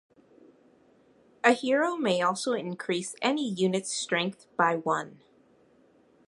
A 1.43 1.51
hero 1.53 1.95
may 1.95 2.23
also 2.23 2.53
increase 2.53 3.13
any 3.21 3.47
unit's 3.47 3.91
strength 3.91 4.47
by 4.57 4.75
one. 4.77 5.21